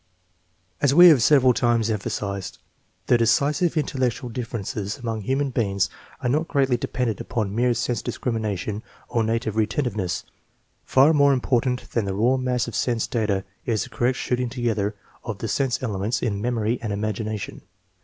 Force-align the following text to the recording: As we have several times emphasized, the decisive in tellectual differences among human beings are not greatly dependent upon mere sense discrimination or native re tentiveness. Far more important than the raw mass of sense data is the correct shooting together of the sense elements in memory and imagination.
As 0.81 0.95
we 0.95 1.09
have 1.09 1.21
several 1.21 1.53
times 1.53 1.91
emphasized, 1.91 2.57
the 3.05 3.19
decisive 3.19 3.77
in 3.77 3.85
tellectual 3.85 4.33
differences 4.33 4.97
among 4.97 5.21
human 5.21 5.51
beings 5.51 5.91
are 6.23 6.27
not 6.29 6.47
greatly 6.47 6.75
dependent 6.75 7.21
upon 7.21 7.53
mere 7.53 7.75
sense 7.75 8.01
discrimination 8.01 8.81
or 9.09 9.23
native 9.23 9.55
re 9.55 9.67
tentiveness. 9.67 10.23
Far 10.85 11.13
more 11.13 11.33
important 11.33 11.91
than 11.91 12.05
the 12.05 12.15
raw 12.15 12.37
mass 12.37 12.67
of 12.67 12.75
sense 12.75 13.05
data 13.05 13.43
is 13.67 13.83
the 13.83 13.91
correct 13.91 14.17
shooting 14.17 14.49
together 14.49 14.95
of 15.23 15.37
the 15.37 15.47
sense 15.47 15.83
elements 15.83 16.23
in 16.23 16.41
memory 16.41 16.79
and 16.81 16.91
imagination. 16.91 17.61